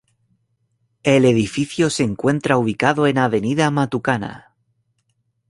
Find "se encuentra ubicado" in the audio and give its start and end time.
1.91-3.05